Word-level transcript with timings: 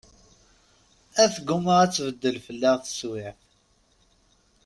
A 1.21 1.23
tegguma 1.33 1.73
ad 1.83 1.91
tbeddel 1.95 2.37
fell-aɣ 2.45 2.75
teswiɛt. 2.83 3.41